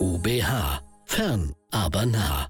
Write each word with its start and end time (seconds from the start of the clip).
IUBH. 0.00 0.80
Fern, 1.06 1.54
aber 1.72 2.06
nah. 2.06 2.46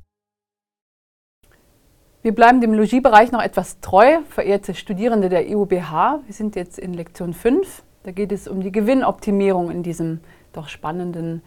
Wir 2.21 2.35
bleiben 2.35 2.61
dem 2.61 2.75
Logiebereich 2.75 3.33
noch 3.33 3.43
etwas 3.43 3.81
treu, 3.81 4.19
verehrte 4.29 4.75
Studierende 4.75 5.31
der 5.31 5.49
IUBH. 5.49 6.21
Wir 6.27 6.35
sind 6.35 6.57
jetzt 6.57 6.79
in 6.79 6.93
Lektion 6.93 7.33
5. 7.33 7.83
Da 8.03 8.11
geht 8.11 8.33
es 8.33 8.49
um 8.49 8.61
die 8.61 8.71
Gewinnoptimierung 8.71 9.71
in 9.71 9.83
diesem 9.83 10.21
doch 10.53 10.69
spannenden 10.69 11.43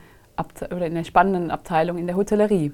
oder 0.72 0.88
in 0.88 0.96
der 0.96 1.04
spannenden 1.04 1.52
Abteilung 1.52 2.00
in 2.00 2.08
der 2.08 2.16
Hotellerie. 2.16 2.72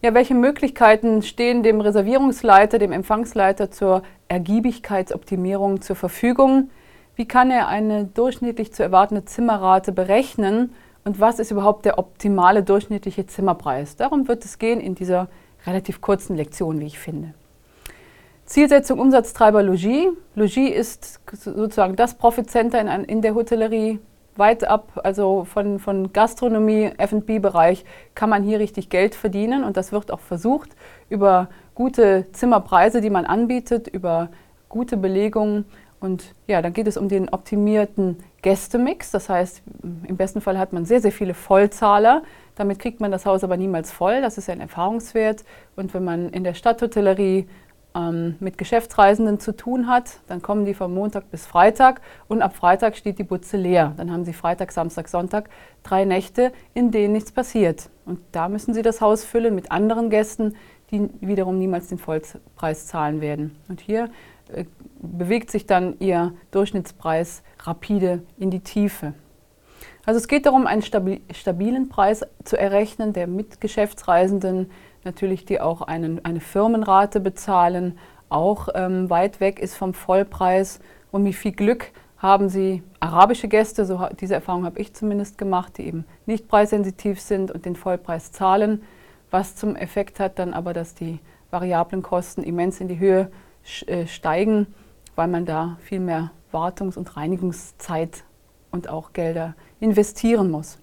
Ja, 0.00 0.14
welche 0.14 0.34
Möglichkeiten 0.34 1.22
stehen 1.22 1.64
dem 1.64 1.80
Reservierungsleiter, 1.80 2.78
dem 2.78 2.92
Empfangsleiter 2.92 3.72
zur 3.72 4.02
Ergiebigkeitsoptimierung 4.28 5.80
zur 5.80 5.96
Verfügung? 5.96 6.70
Wie 7.16 7.26
kann 7.26 7.50
er 7.50 7.66
eine 7.66 8.04
durchschnittlich 8.04 8.72
zu 8.72 8.84
erwartende 8.84 9.24
Zimmerrate 9.24 9.90
berechnen 9.90 10.72
und 11.04 11.20
was 11.20 11.38
ist 11.38 11.50
überhaupt 11.50 11.84
der 11.84 11.98
optimale 11.98 12.62
durchschnittliche 12.62 13.26
Zimmerpreis? 13.26 13.96
Darum 13.96 14.28
wird 14.28 14.44
es 14.44 14.58
gehen 14.58 14.80
in 14.80 14.94
dieser 14.94 15.28
relativ 15.66 16.00
kurzen 16.00 16.36
Lektion, 16.36 16.80
wie 16.80 16.86
ich 16.86 16.98
finde. 16.98 17.34
Zielsetzung 18.44 18.98
Umsatztreiber 18.98 19.62
Logis. 19.62 20.08
Logis 20.34 20.70
ist 20.70 21.20
sozusagen 21.32 21.96
das 21.96 22.14
Profit 22.14 22.50
Center 22.50 22.80
in, 22.80 23.04
in 23.04 23.22
der 23.22 23.34
Hotellerie. 23.34 23.98
Weit 24.34 24.64
ab, 24.64 24.98
also 25.04 25.44
von, 25.44 25.78
von 25.78 26.12
Gastronomie, 26.14 26.90
FB-Bereich, 26.96 27.84
kann 28.14 28.30
man 28.30 28.42
hier 28.42 28.60
richtig 28.60 28.88
Geld 28.88 29.14
verdienen 29.14 29.62
und 29.62 29.76
das 29.76 29.92
wird 29.92 30.10
auch 30.10 30.20
versucht 30.20 30.70
über 31.10 31.48
gute 31.74 32.24
Zimmerpreise, 32.32 33.02
die 33.02 33.10
man 33.10 33.26
anbietet, 33.26 33.88
über 33.88 34.30
gute 34.70 34.96
Belegungen 34.96 35.66
und 36.02 36.34
ja, 36.48 36.60
dann 36.60 36.72
geht 36.72 36.88
es 36.88 36.96
um 36.96 37.08
den 37.08 37.28
optimierten 37.28 38.16
Gästemix. 38.42 39.12
Das 39.12 39.28
heißt, 39.28 39.62
im 39.82 40.16
besten 40.16 40.40
Fall 40.40 40.58
hat 40.58 40.72
man 40.72 40.84
sehr, 40.84 41.00
sehr 41.00 41.12
viele 41.12 41.32
Vollzahler. 41.32 42.24
Damit 42.56 42.80
kriegt 42.80 43.00
man 43.00 43.12
das 43.12 43.24
Haus 43.24 43.44
aber 43.44 43.56
niemals 43.56 43.92
voll. 43.92 44.20
Das 44.20 44.36
ist 44.36 44.50
ein 44.50 44.60
Erfahrungswert. 44.60 45.44
Und 45.76 45.94
wenn 45.94 46.02
man 46.02 46.30
in 46.30 46.42
der 46.42 46.54
Stadthotellerie 46.54 47.46
ähm, 47.94 48.34
mit 48.40 48.58
Geschäftsreisenden 48.58 49.38
zu 49.38 49.54
tun 49.54 49.86
hat, 49.86 50.18
dann 50.26 50.42
kommen 50.42 50.64
die 50.64 50.74
von 50.74 50.92
Montag 50.92 51.30
bis 51.30 51.46
Freitag 51.46 52.00
und 52.26 52.42
ab 52.42 52.56
Freitag 52.56 52.96
steht 52.96 53.20
die 53.20 53.24
Butze 53.24 53.56
leer. 53.56 53.94
Dann 53.96 54.10
haben 54.10 54.24
sie 54.24 54.32
Freitag, 54.32 54.72
Samstag, 54.72 55.06
Sonntag 55.06 55.50
drei 55.84 56.04
Nächte, 56.04 56.50
in 56.74 56.90
denen 56.90 57.12
nichts 57.12 57.30
passiert. 57.30 57.90
Und 58.06 58.18
da 58.32 58.48
müssen 58.48 58.74
sie 58.74 58.82
das 58.82 59.00
Haus 59.00 59.22
füllen 59.22 59.54
mit 59.54 59.70
anderen 59.70 60.10
Gästen, 60.10 60.56
die 60.90 61.08
wiederum 61.20 61.58
niemals 61.58 61.86
den 61.86 61.98
Vollpreis 61.98 62.88
zahlen 62.88 63.20
werden. 63.20 63.56
Und 63.68 63.80
hier 63.80 64.10
bewegt 65.00 65.50
sich 65.50 65.66
dann 65.66 65.96
ihr 65.98 66.32
Durchschnittspreis 66.50 67.42
rapide 67.60 68.22
in 68.38 68.50
die 68.50 68.60
Tiefe. 68.60 69.14
Also 70.04 70.18
es 70.18 70.28
geht 70.28 70.46
darum, 70.46 70.66
einen 70.66 70.82
stabilen 70.82 71.88
Preis 71.88 72.24
zu 72.44 72.58
errechnen, 72.58 73.12
der 73.12 73.26
mit 73.26 73.60
Geschäftsreisenden 73.60 74.70
natürlich, 75.04 75.44
die 75.44 75.60
auch 75.60 75.82
einen, 75.82 76.24
eine 76.24 76.40
Firmenrate 76.40 77.20
bezahlen, 77.20 77.98
auch 78.28 78.68
ähm, 78.74 79.10
weit 79.10 79.40
weg 79.40 79.60
ist 79.60 79.76
vom 79.76 79.94
Vollpreis. 79.94 80.80
Und 81.10 81.22
mit 81.22 81.34
viel 81.34 81.52
Glück 81.52 81.92
haben 82.18 82.48
sie 82.48 82.82
arabische 83.00 83.48
Gäste, 83.48 83.84
so 83.84 84.08
diese 84.20 84.34
Erfahrung 84.34 84.64
habe 84.64 84.80
ich 84.80 84.94
zumindest 84.94 85.38
gemacht, 85.38 85.78
die 85.78 85.86
eben 85.86 86.04
nicht 86.26 86.48
preissensitiv 86.48 87.20
sind 87.20 87.50
und 87.50 87.64
den 87.64 87.76
Vollpreis 87.76 88.32
zahlen, 88.32 88.82
was 89.30 89.56
zum 89.56 89.76
Effekt 89.76 90.20
hat 90.20 90.38
dann 90.38 90.54
aber, 90.54 90.72
dass 90.72 90.94
die 90.94 91.18
variablen 91.50 92.02
Kosten 92.02 92.42
immens 92.42 92.80
in 92.80 92.88
die 92.88 92.98
Höhe 92.98 93.22
äh, 93.22 93.51
steigen, 93.64 94.66
weil 95.14 95.28
man 95.28 95.46
da 95.46 95.76
viel 95.82 96.00
mehr 96.00 96.30
Wartungs- 96.52 96.96
und 96.96 97.16
Reinigungszeit 97.16 98.24
und 98.70 98.88
auch 98.88 99.12
Gelder 99.12 99.54
investieren 99.80 100.50
muss. 100.50 100.78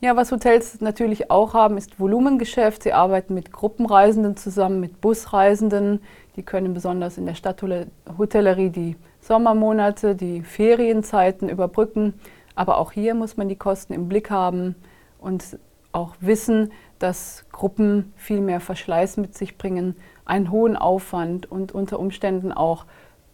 Ja, 0.00 0.14
was 0.14 0.30
Hotels 0.30 0.80
natürlich 0.82 1.30
auch 1.30 1.54
haben, 1.54 1.78
ist 1.78 1.98
Volumengeschäft. 1.98 2.82
Sie 2.82 2.92
arbeiten 2.92 3.32
mit 3.32 3.50
Gruppenreisenden 3.50 4.36
zusammen, 4.36 4.78
mit 4.78 5.00
Busreisenden. 5.00 6.02
Die 6.36 6.42
können 6.42 6.74
besonders 6.74 7.16
in 7.16 7.24
der 7.24 7.34
Stadthotellerie 7.34 8.68
die 8.68 8.96
Sommermonate, 9.20 10.14
die 10.14 10.42
Ferienzeiten 10.42 11.48
überbrücken. 11.48 12.14
Aber 12.54 12.76
auch 12.78 12.92
hier 12.92 13.14
muss 13.14 13.38
man 13.38 13.48
die 13.48 13.56
Kosten 13.56 13.94
im 13.94 14.08
Blick 14.08 14.30
haben 14.30 14.74
und 15.18 15.58
auch 15.92 16.14
wissen, 16.20 16.72
dass 16.98 17.46
Gruppen 17.50 18.12
viel 18.16 18.40
mehr 18.40 18.60
Verschleiß 18.60 19.16
mit 19.16 19.36
sich 19.36 19.56
bringen 19.56 19.96
einen 20.26 20.50
hohen 20.50 20.76
Aufwand 20.76 21.50
und 21.50 21.72
unter 21.72 21.98
Umständen 21.98 22.52
auch 22.52 22.84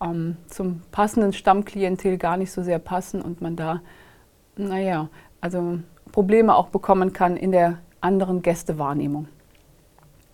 ähm, 0.00 0.36
zum 0.46 0.82
passenden 0.92 1.32
Stammklientel 1.32 2.18
gar 2.18 2.36
nicht 2.36 2.52
so 2.52 2.62
sehr 2.62 2.78
passen 2.78 3.22
und 3.22 3.40
man 3.40 3.56
da, 3.56 3.80
naja, 4.56 5.08
also 5.40 5.80
Probleme 6.12 6.54
auch 6.54 6.68
bekommen 6.68 7.12
kann 7.12 7.36
in 7.36 7.50
der 7.50 7.78
anderen 8.00 8.42
Gästewahrnehmung. 8.42 9.28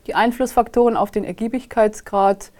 Die 0.06 0.14
Einflussfaktoren 0.14 0.96
auf 0.96 1.10
den 1.10 1.24
Ergiebigkeitsgrad, 1.24 2.50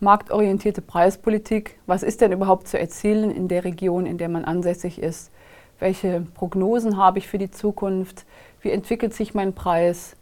marktorientierte 0.00 0.82
Preispolitik, 0.82 1.78
was 1.86 2.02
ist 2.02 2.20
denn 2.20 2.32
überhaupt 2.32 2.68
zu 2.68 2.78
erzielen 2.78 3.30
in 3.30 3.48
der 3.48 3.64
Region, 3.64 4.04
in 4.04 4.18
der 4.18 4.28
man 4.28 4.44
ansässig 4.44 5.00
ist? 5.00 5.30
Welche 5.78 6.26
Prognosen 6.34 6.96
habe 6.96 7.18
ich 7.18 7.28
für 7.28 7.38
die 7.38 7.50
Zukunft? 7.50 8.26
Wie 8.60 8.70
entwickelt 8.70 9.14
sich 9.14 9.32
mein 9.32 9.54
Preis? 9.54 10.16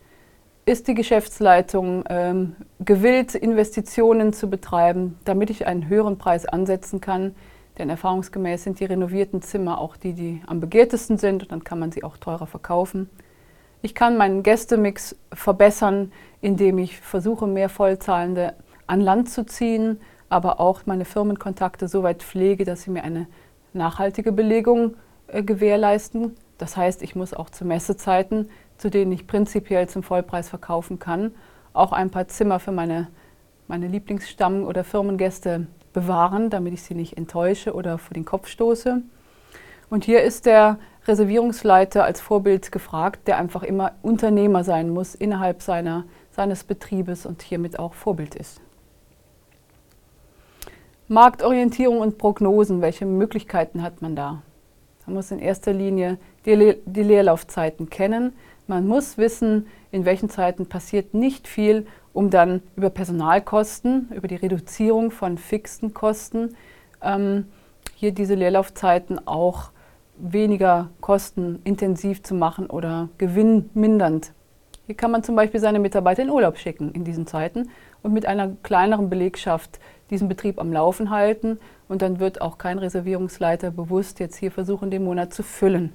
Ist 0.66 0.88
die 0.88 0.94
Geschäftsleitung 0.94 2.02
ähm, 2.08 2.56
gewillt, 2.80 3.36
Investitionen 3.36 4.32
zu 4.32 4.50
betreiben, 4.50 5.16
damit 5.24 5.48
ich 5.48 5.66
einen 5.66 5.88
höheren 5.88 6.18
Preis 6.18 6.44
ansetzen 6.44 7.00
kann. 7.00 7.36
Denn 7.78 7.88
erfahrungsgemäß 7.88 8.64
sind 8.64 8.80
die 8.80 8.84
renovierten 8.84 9.42
Zimmer 9.42 9.80
auch 9.80 9.96
die, 9.96 10.12
die 10.12 10.42
am 10.46 10.58
begehrtesten 10.60 11.18
sind 11.18 11.44
und 11.44 11.52
dann 11.52 11.62
kann 11.62 11.78
man 11.78 11.92
sie 11.92 12.02
auch 12.02 12.16
teurer 12.16 12.48
verkaufen. 12.48 13.08
Ich 13.80 13.94
kann 13.94 14.16
meinen 14.16 14.42
Gästemix 14.42 15.14
verbessern, 15.32 16.10
indem 16.40 16.78
ich 16.78 16.98
versuche, 16.98 17.46
mehr 17.46 17.68
Vollzahlende 17.68 18.54
an 18.88 19.00
Land 19.00 19.30
zu 19.30 19.46
ziehen, 19.46 20.00
aber 20.28 20.58
auch 20.58 20.80
meine 20.86 21.04
Firmenkontakte 21.04 21.86
so 21.86 22.02
weit 22.02 22.24
pflege, 22.24 22.64
dass 22.64 22.82
sie 22.82 22.90
mir 22.90 23.04
eine 23.04 23.28
nachhaltige 23.72 24.32
Belegung 24.32 24.96
äh, 25.28 25.44
gewährleisten. 25.44 26.34
Das 26.58 26.76
heißt, 26.76 27.02
ich 27.02 27.14
muss 27.14 27.34
auch 27.34 27.50
zu 27.50 27.64
Messezeiten 27.64 28.48
zu 28.78 28.90
denen 28.90 29.12
ich 29.12 29.26
prinzipiell 29.26 29.88
zum 29.88 30.02
Vollpreis 30.02 30.48
verkaufen 30.48 30.98
kann, 30.98 31.34
auch 31.72 31.92
ein 31.92 32.10
paar 32.10 32.28
Zimmer 32.28 32.58
für 32.58 32.72
meine, 32.72 33.08
meine 33.68 33.88
Lieblingsstamm- 33.88 34.64
oder 34.64 34.84
Firmengäste 34.84 35.66
bewahren, 35.92 36.50
damit 36.50 36.74
ich 36.74 36.82
sie 36.82 36.94
nicht 36.94 37.16
enttäusche 37.16 37.74
oder 37.74 37.98
vor 37.98 38.14
den 38.14 38.24
Kopf 38.24 38.48
stoße. 38.48 39.02
Und 39.88 40.04
hier 40.04 40.22
ist 40.22 40.46
der 40.46 40.78
Reservierungsleiter 41.06 42.04
als 42.04 42.20
Vorbild 42.20 42.72
gefragt, 42.72 43.28
der 43.28 43.38
einfach 43.38 43.62
immer 43.62 43.92
Unternehmer 44.02 44.64
sein 44.64 44.90
muss 44.90 45.14
innerhalb 45.14 45.62
seiner, 45.62 46.04
seines 46.32 46.64
Betriebes 46.64 47.24
und 47.24 47.42
hiermit 47.42 47.78
auch 47.78 47.94
Vorbild 47.94 48.34
ist. 48.34 48.60
Marktorientierung 51.08 52.00
und 52.00 52.18
Prognosen, 52.18 52.80
welche 52.80 53.06
Möglichkeiten 53.06 53.82
hat 53.82 54.02
man 54.02 54.16
da? 54.16 54.42
Man 55.06 55.14
muss 55.14 55.30
in 55.30 55.38
erster 55.38 55.72
Linie 55.72 56.18
die, 56.44 56.54
Le 56.56 56.78
die 56.84 57.04
Leerlaufzeiten 57.04 57.88
kennen, 57.88 58.32
man 58.66 58.86
muss 58.86 59.18
wissen, 59.18 59.66
in 59.90 60.04
welchen 60.04 60.28
Zeiten 60.28 60.66
passiert 60.66 61.14
nicht 61.14 61.46
viel, 61.46 61.86
um 62.12 62.30
dann 62.30 62.62
über 62.76 62.90
Personalkosten, 62.90 64.10
über 64.14 64.28
die 64.28 64.36
Reduzierung 64.36 65.10
von 65.10 65.38
fixen 65.38 65.94
Kosten, 65.94 66.56
ähm, 67.02 67.46
hier 67.94 68.12
diese 68.12 68.34
Leerlaufzeiten 68.34 69.26
auch 69.26 69.70
weniger 70.18 70.90
kostenintensiv 71.00 72.22
zu 72.22 72.34
machen 72.34 72.68
oder 72.68 73.08
gewinnmindernd. 73.18 74.32
Hier 74.86 74.94
kann 74.94 75.10
man 75.10 75.22
zum 75.22 75.36
Beispiel 75.36 75.60
seine 75.60 75.78
Mitarbeiter 75.78 76.22
in 76.22 76.30
Urlaub 76.30 76.58
schicken 76.58 76.92
in 76.92 77.04
diesen 77.04 77.26
Zeiten 77.26 77.70
und 78.02 78.12
mit 78.12 78.26
einer 78.26 78.52
kleineren 78.62 79.10
Belegschaft 79.10 79.80
diesen 80.10 80.28
Betrieb 80.28 80.60
am 80.60 80.72
Laufen 80.72 81.10
halten 81.10 81.58
und 81.88 82.02
dann 82.02 82.20
wird 82.20 82.40
auch 82.40 82.56
kein 82.58 82.78
Reservierungsleiter 82.78 83.70
bewusst 83.70 84.20
jetzt 84.20 84.36
hier 84.36 84.52
versuchen, 84.52 84.90
den 84.90 85.04
Monat 85.04 85.34
zu 85.34 85.42
füllen. 85.42 85.92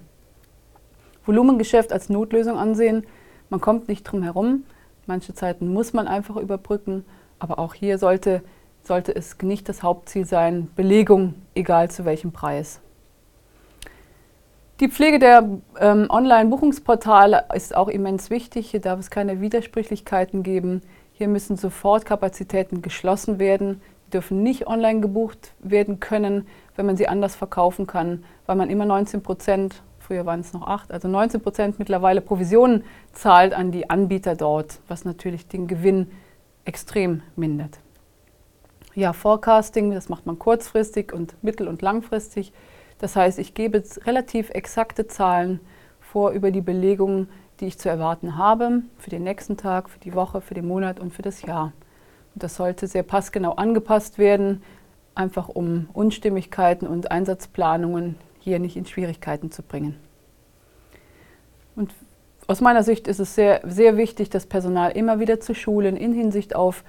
Volumengeschäft 1.32 1.94
als 1.94 2.10
Notlösung 2.10 2.58
ansehen. 2.58 3.06
Man 3.50 3.62
kommt 3.62 3.88
nicht 3.88 4.04
drum 4.04 4.22
herum. 4.22 4.66
Manche 5.06 5.34
Zeiten 5.34 5.72
muss 5.72 5.94
man 5.94 6.06
einfach 6.06 6.36
überbrücken. 6.36 7.06
Aber 7.40 7.58
auch 7.58 7.74
hier 7.74 7.98
sollte, 7.98 8.44
sollte 8.84 9.16
es 9.16 9.38
nicht 9.42 9.70
das 9.70 9.82
Hauptziel 9.82 10.26
sein, 10.26 10.70
Belegung, 10.76 11.36
egal 11.56 11.90
zu 11.90 12.04
welchem 12.04 12.34
Preis. 12.34 12.82
Die 14.82 14.90
Pflege 14.90 15.20
der 15.20 15.48
ähm, 15.80 16.08
Online-Buchungsportale 16.10 17.46
ist 17.56 17.78
auch 17.78 17.88
immens 17.88 18.30
wichtig. 18.30 18.72
Hier 18.72 18.82
darf 18.82 19.00
es 19.00 19.10
keine 19.10 19.40
Widersprüchlichkeiten 19.40 20.44
geben. 20.44 20.82
Hier 21.14 21.30
müssen 21.30 21.56
sofort 21.56 22.04
Kapazitäten 22.04 22.82
geschlossen 22.82 23.40
werden. 23.40 23.82
Die 24.08 24.12
dürfen 24.12 24.44
nicht 24.44 24.68
online 24.68 25.00
gebucht 25.00 25.54
werden 25.60 26.02
können, 26.02 26.46
wenn 26.76 26.88
man 26.88 26.98
sie 26.98 27.08
anders 27.08 27.36
verkaufen 27.36 27.88
kann, 27.88 28.26
weil 28.48 28.58
man 28.58 28.70
immer 28.70 28.86
19 28.86 29.24
Prozent 29.24 29.82
früher 30.02 30.26
waren 30.26 30.42
es 30.42 30.54
noch 30.54 30.68
acht, 30.68 30.92
also 30.92 31.08
19 31.08 31.42
Prozent 31.42 31.80
mittlerweile 31.80 32.22
Provisionen 32.22 32.84
zahlt 33.14 33.54
an 33.54 33.72
die 33.72 33.90
Anbieter 33.90 34.36
dort, 34.36 34.80
was 34.88 35.06
natürlich 35.06 35.48
den 35.48 35.68
Gewinn 35.68 36.12
extrem 36.66 37.22
mindert. 37.36 37.80
Ja, 38.94 39.14
Forecasting, 39.14 39.92
das 39.92 40.10
macht 40.10 40.26
man 40.26 40.38
kurzfristig 40.38 41.14
und 41.14 41.36
mittel- 41.42 41.68
und 41.68 41.82
langfristig. 41.82 42.52
Das 43.00 43.16
heißt, 43.16 43.40
ich 43.40 43.54
gebe 43.54 43.82
relativ 44.06 44.50
exakte 44.50 45.08
Zahlen 45.08 45.62
vor 46.02 46.32
über 46.32 46.52
die 46.52 46.62
Belegungen, 46.62 47.30
die 47.60 47.68
ich 47.68 47.80
zu 47.80 47.88
erwarten 47.88 48.38
habe, 48.38 48.82
für 48.98 49.10
den 49.10 49.24
nächsten 49.24 49.56
Tag, 49.56 49.90
für 49.90 50.00
die 50.00 50.14
Woche, 50.14 50.42
für 50.42 50.56
den 50.56 50.68
Monat 50.68 51.00
und 51.00 51.14
für 51.14 51.22
das 51.22 51.42
Jahr. 51.44 51.72
Und 52.34 52.44
das 52.44 52.56
sollte 52.56 52.88
sehr 52.88 53.04
passgenau 53.04 53.54
angepasst 53.54 54.18
werden, 54.18 54.62
einfach 55.16 55.48
um 55.48 55.88
Unstimmigkeiten 55.94 56.88
und 56.88 57.12
Einsatzplanungen 57.12 58.16
hier 58.42 58.60
nicht 58.60 58.76
in 58.76 58.86
Schwierigkeiten 58.86 59.52
zu 59.52 59.64
bringen. 59.64 59.96
Und 61.76 61.94
aus 62.48 62.60
meiner 62.60 62.84
Sicht 62.84 63.08
ist 63.08 63.20
es 63.20 63.36
sehr, 63.36 63.62
sehr 63.64 63.96
wichtig, 63.98 64.30
das 64.30 64.46
Personal 64.46 64.92
immer 64.92 65.20
wieder 65.20 65.40
zu 65.40 65.56
schulen 65.56 65.96
in 65.96 66.14
Hinsicht 66.14 66.56
auf, 66.56 66.84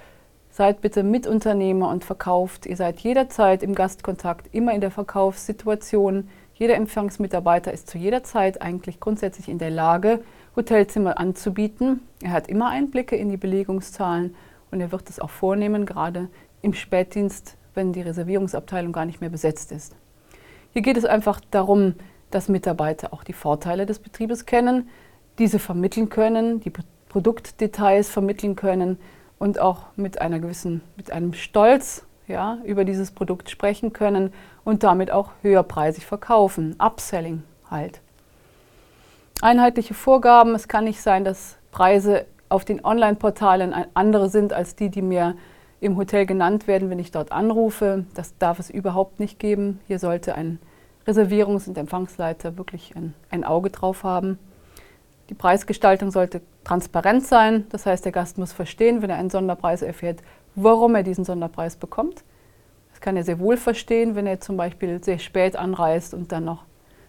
seid 0.50 0.81
bitte 0.81 1.02
Mitunternehmer 1.02 1.88
und 1.88 2.04
verkauft. 2.04 2.66
Ihr 2.66 2.76
seid 2.76 3.00
jederzeit 3.00 3.62
im 3.62 3.75
Gastkontakt, 3.75 4.52
immer 4.52 4.75
in 4.75 4.81
der 4.81 4.90
Verkaufssituation. 4.90 6.28
Jeder 6.54 6.75
Empfangsmitarbeiter 6.75 7.72
ist 7.72 7.88
zu 7.88 7.96
jeder 7.96 8.25
Zeit 8.25 8.60
eigentlich 8.60 8.99
grundsätzlich 8.99 9.49
in 9.49 9.58
der 9.58 9.70
Lage, 9.70 10.20
Hotelzimmer 10.56 11.19
anzubieten. 11.19 12.00
Er 12.22 12.32
hat 12.32 12.49
immer 12.49 12.69
Einblicke 12.69 13.16
in 13.16 13.31
die 13.31 13.37
Belegungszahlen 13.37 14.34
und 14.70 14.81
er 14.81 14.93
wird 14.93 15.08
es 15.08 15.20
auch 15.20 15.31
vornehmen, 15.31 15.87
gerade 15.87 16.28
im 16.60 16.75
Spätdienst, 16.75 17.56
wenn 17.75 17.93
die 17.93 18.02
Reservierungsabteilung 18.02 18.93
gar 18.93 19.06
nicht 19.06 19.20
mehr 19.20 19.31
besetzt 19.31 19.72
ist. 19.72 19.94
Hier 20.72 20.82
geht 20.82 20.96
es 20.96 21.04
einfach 21.04 21.40
darum, 21.50 21.94
dass 22.30 22.48
Mitarbeiter 22.48 23.12
auch 23.12 23.24
die 23.24 23.32
Vorteile 23.32 23.86
des 23.86 23.98
Betriebes 23.98 24.46
kennen, 24.46 24.88
diese 25.38 25.58
vermitteln 25.58 26.08
können, 26.08 26.60
die 26.60 26.72
Produktdetails 27.08 28.08
vermitteln 28.08 28.56
können 28.56 28.98
und 29.38 29.58
auch 29.58 29.86
mit 29.96 30.20
einer 30.20 30.38
gewissen, 30.38 30.82
mit 30.96 31.10
einem 31.10 31.34
Stolz 31.34 32.06
ja, 32.26 32.58
über 32.64 32.84
dieses 32.84 33.10
Produkt 33.10 33.50
sprechen 33.50 33.92
können 33.92 34.32
und 34.64 34.82
damit 34.82 35.10
auch 35.10 35.30
höherpreisig 35.42 36.06
verkaufen. 36.06 36.76
Upselling 36.78 37.42
halt. 37.70 38.00
Einheitliche 39.42 39.94
Vorgaben. 39.94 40.54
Es 40.54 40.68
kann 40.68 40.84
nicht 40.84 41.02
sein, 41.02 41.25
dass 41.25 41.56
Preise 41.72 42.26
auf 42.48 42.64
den 42.64 42.84
Online-Portalen 42.84 43.75
andere 43.94 44.28
sind 44.28 44.52
als 44.52 44.76
die, 44.76 44.88
die 44.88 45.02
mir 45.02 45.34
im 45.82 45.96
Hotel 45.96 46.26
genannt 46.26 46.69
werden, 46.69 46.90
wenn 46.90 47.00
ich 47.00 47.11
dort 47.11 47.32
anrufe. 47.32 48.06
Das 48.14 48.38
darf 48.38 48.61
es 48.61 48.70
überhaupt 48.70 49.19
nicht 49.19 49.40
geben. 49.40 49.81
Hier 49.88 49.99
sollte 49.99 50.37
ein 50.37 50.61
Reservierungs- 51.06 51.67
und 51.67 51.76
Empfangsleiter 51.76 52.56
wirklich 52.56 52.94
ein, 52.94 53.14
ein 53.31 53.43
Auge 53.43 53.70
drauf 53.70 54.05
haben. 54.05 54.38
Die 55.29 55.34
Preisgestaltung 55.34 56.12
sollte 56.12 56.40
transparent 56.62 57.26
sein. 57.26 57.67
Das 57.70 57.84
heißt, 57.84 58.05
der 58.05 58.12
Gast 58.12 58.38
muss 58.38 58.52
verstehen, 58.52 59.02
wenn 59.02 59.11
er 59.11 59.17
einen 59.17 59.31
Sonderpreis 59.31 59.82
erfährt, 59.82 60.23
warum 60.55 60.94
er 60.94 61.02
diesen 61.02 61.25
Sonderpreis 61.25 61.75
bekommt. 61.75 62.23
Das 62.93 63.00
kann 63.00 63.17
er 63.17 63.25
sehr 63.25 63.40
wohl 63.40 63.56
verstehen, 63.56 64.14
wenn 64.14 64.28
er 64.28 64.38
zum 64.38 64.56
Beispiel 64.56 65.02
sehr 65.02 65.19
spät 65.19 65.56
anreist 65.56 66.14
und 66.14 66.31
dann 66.31 66.44
noch 66.44 66.62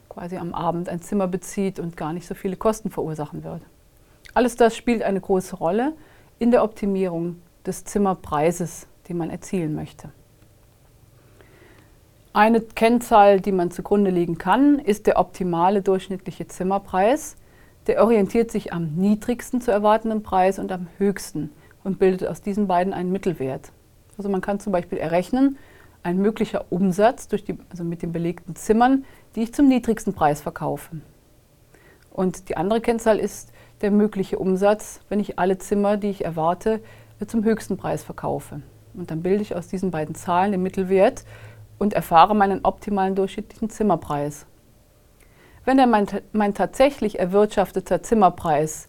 quasi 0.09 0.37
am 0.37 0.55
Abend 0.55 0.89
ein 0.89 1.01
Zimmer 1.01 1.27
bezieht 1.27 1.79
und 1.79 1.95
gar 1.95 2.11
nicht 2.11 2.25
so 2.25 2.33
viele 2.33 2.55
Kosten 2.55 2.89
verursachen 2.89 3.43
wird. 3.43 3.61
Alles 4.33 4.55
das 4.55 4.75
spielt 4.75 5.03
eine 5.03 5.21
große 5.21 5.57
Rolle 5.57 5.93
in 6.39 6.49
der 6.49 6.63
Optimierung 6.63 7.35
des 7.65 7.83
Zimmerpreises, 7.85 8.87
den 9.07 9.17
man 9.17 9.29
erzielen 9.29 9.75
möchte. 9.75 10.09
Eine 12.33 12.61
Kennzahl, 12.61 13.39
die 13.39 13.51
man 13.51 13.69
zugrunde 13.69 14.09
legen 14.09 14.39
kann, 14.39 14.79
ist 14.79 15.05
der 15.05 15.19
optimale 15.19 15.83
durchschnittliche 15.83 16.47
Zimmerpreis. 16.47 17.35
Der 17.85 18.03
orientiert 18.03 18.49
sich 18.49 18.73
am 18.73 18.95
niedrigsten 18.95 19.61
zu 19.61 19.71
erwartenden 19.71 20.23
Preis 20.23 20.57
und 20.57 20.71
am 20.71 20.87
höchsten 20.97 21.51
und 21.83 21.99
bildet 21.99 22.27
aus 22.27 22.41
diesen 22.41 22.67
beiden 22.67 22.93
einen 22.93 23.11
Mittelwert. 23.11 23.71
Also 24.17 24.29
man 24.29 24.41
kann 24.41 24.59
zum 24.59 24.71
Beispiel 24.71 24.97
errechnen, 24.97 25.57
ein 26.01 26.17
möglicher 26.17 26.65
Umsatz 26.69 27.27
durch 27.27 27.43
die, 27.43 27.57
also 27.69 27.83
mit 27.83 28.01
den 28.01 28.11
belegten 28.11 28.55
Zimmern, 28.55 29.05
die 29.35 29.43
ich 29.43 29.53
zum 29.53 29.67
niedrigsten 29.67 30.13
Preis 30.13 30.41
verkaufe. 30.41 31.01
Und 32.11 32.49
die 32.49 32.57
andere 32.57 32.81
Kennzahl 32.81 33.19
ist 33.19 33.51
der 33.81 33.91
mögliche 33.91 34.39
Umsatz, 34.39 35.01
wenn 35.09 35.19
ich 35.19 35.39
alle 35.39 35.57
Zimmer, 35.57 35.97
die 35.97 36.09
ich 36.09 36.25
erwarte, 36.25 36.81
zum 37.27 37.43
höchsten 37.43 37.77
Preis 37.77 38.03
verkaufe. 38.03 38.61
Und 38.93 39.11
dann 39.11 39.21
bilde 39.21 39.41
ich 39.41 39.55
aus 39.55 39.67
diesen 39.67 39.91
beiden 39.91 40.15
Zahlen 40.15 40.51
den 40.51 40.63
Mittelwert 40.63 41.25
und 41.79 41.93
erfahre 41.93 42.35
meinen 42.35 42.63
optimalen 42.63 43.15
durchschnittlichen 43.15 43.69
Zimmerpreis. 43.69 44.45
Wenn 45.65 45.77
dann 45.77 45.89
mein, 45.89 46.07
mein 46.31 46.53
tatsächlich 46.53 47.19
erwirtschafteter 47.19 48.03
Zimmerpreis 48.03 48.87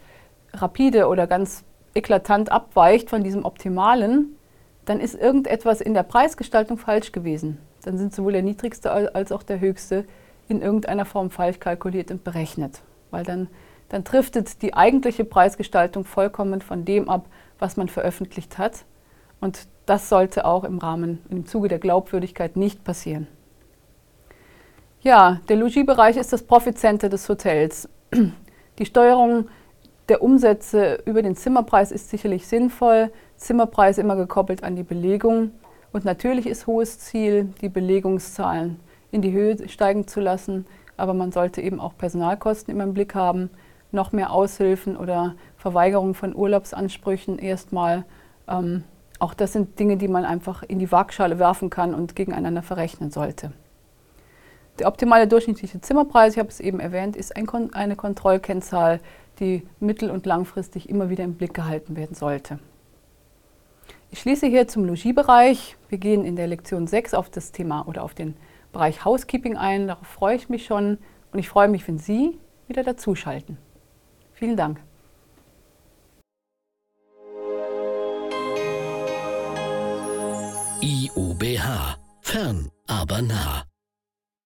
rapide 0.52 1.08
oder 1.08 1.26
ganz 1.26 1.64
eklatant 1.94 2.50
abweicht 2.50 3.10
von 3.10 3.22
diesem 3.22 3.44
optimalen, 3.44 4.36
dann 4.84 5.00
ist 5.00 5.14
irgendetwas 5.14 5.80
in 5.80 5.94
der 5.94 6.02
Preisgestaltung 6.02 6.76
falsch 6.76 7.12
gewesen. 7.12 7.58
Dann 7.84 7.98
sind 7.98 8.14
sowohl 8.14 8.32
der 8.32 8.42
niedrigste 8.42 8.90
als 8.92 9.32
auch 9.32 9.42
der 9.42 9.60
höchste 9.60 10.04
in 10.48 10.60
irgendeiner 10.60 11.04
Form 11.04 11.30
falsch 11.30 11.60
kalkuliert 11.60 12.10
und 12.10 12.24
berechnet. 12.24 12.82
Weil 13.10 13.24
dann, 13.24 13.48
dann 13.88 14.04
driftet 14.04 14.62
die 14.62 14.74
eigentliche 14.74 15.24
Preisgestaltung 15.24 16.04
vollkommen 16.04 16.60
von 16.60 16.84
dem 16.84 17.08
ab, 17.08 17.26
was 17.64 17.78
man 17.78 17.88
veröffentlicht 17.88 18.58
hat. 18.58 18.84
Und 19.40 19.68
das 19.86 20.10
sollte 20.10 20.44
auch 20.44 20.64
im 20.64 20.76
Rahmen, 20.76 21.24
im 21.30 21.46
Zuge 21.46 21.68
der 21.68 21.78
Glaubwürdigkeit 21.78 22.56
nicht 22.56 22.84
passieren. 22.84 23.26
Ja, 25.00 25.40
der 25.48 25.56
Logiebereich 25.56 26.18
ist 26.18 26.30
das 26.34 26.42
Profitcenter 26.42 27.08
des 27.08 27.26
Hotels. 27.26 27.88
Die 28.78 28.84
Steuerung 28.84 29.48
der 30.10 30.20
Umsätze 30.22 31.02
über 31.06 31.22
den 31.22 31.36
Zimmerpreis 31.36 31.90
ist 31.90 32.10
sicherlich 32.10 32.46
sinnvoll. 32.46 33.10
Zimmerpreis 33.36 33.96
immer 33.96 34.16
gekoppelt 34.16 34.62
an 34.62 34.76
die 34.76 34.82
Belegung. 34.82 35.52
Und 35.90 36.04
natürlich 36.04 36.46
ist 36.46 36.66
hohes 36.66 36.98
Ziel, 36.98 37.54
die 37.62 37.70
Belegungszahlen 37.70 38.78
in 39.10 39.22
die 39.22 39.32
Höhe 39.32 39.68
steigen 39.70 40.06
zu 40.06 40.20
lassen. 40.20 40.66
Aber 40.98 41.14
man 41.14 41.32
sollte 41.32 41.62
eben 41.62 41.80
auch 41.80 41.96
Personalkosten 41.96 42.74
immer 42.74 42.84
im 42.84 42.92
Blick 42.92 43.14
haben. 43.14 43.48
Noch 43.90 44.12
mehr 44.12 44.32
Aushilfen 44.32 44.98
oder 44.98 45.34
Verweigerung 45.64 46.12
von 46.12 46.36
Urlaubsansprüchen 46.36 47.38
erstmal. 47.38 48.04
Ähm, 48.46 48.84
auch 49.18 49.32
das 49.32 49.54
sind 49.54 49.78
Dinge, 49.78 49.96
die 49.96 50.08
man 50.08 50.26
einfach 50.26 50.62
in 50.62 50.78
die 50.78 50.92
Waagschale 50.92 51.38
werfen 51.38 51.70
kann 51.70 51.94
und 51.94 52.14
gegeneinander 52.14 52.60
verrechnen 52.60 53.10
sollte. 53.10 53.50
Der 54.78 54.88
optimale 54.88 55.26
durchschnittliche 55.26 55.80
Zimmerpreis, 55.80 56.34
ich 56.34 56.38
habe 56.38 56.50
es 56.50 56.60
eben 56.60 56.80
erwähnt, 56.80 57.16
ist 57.16 57.34
ein 57.34 57.46
Kon 57.46 57.72
eine 57.72 57.96
Kontrollkennzahl, 57.96 59.00
die 59.40 59.66
mittel- 59.80 60.10
und 60.10 60.26
langfristig 60.26 60.90
immer 60.90 61.08
wieder 61.08 61.24
im 61.24 61.36
Blick 61.36 61.54
gehalten 61.54 61.96
werden 61.96 62.14
sollte. 62.14 62.58
Ich 64.10 64.20
schließe 64.20 64.46
hier 64.46 64.68
zum 64.68 64.84
Logiebereich. 64.84 65.78
Wir 65.88 65.96
gehen 65.96 66.26
in 66.26 66.36
der 66.36 66.46
Lektion 66.46 66.86
6 66.86 67.14
auf 67.14 67.30
das 67.30 67.52
Thema 67.52 67.88
oder 67.88 68.02
auf 68.02 68.12
den 68.12 68.36
Bereich 68.70 69.06
Housekeeping 69.06 69.56
ein. 69.56 69.88
Darauf 69.88 70.08
freue 70.08 70.36
ich 70.36 70.50
mich 70.50 70.66
schon 70.66 70.98
und 71.32 71.38
ich 71.38 71.48
freue 71.48 71.68
mich, 71.68 71.88
wenn 71.88 71.98
Sie 71.98 72.38
wieder 72.68 72.82
dazuschalten. 72.82 73.56
Vielen 74.34 74.58
Dank. 74.58 74.78
Nah. 83.22 83.73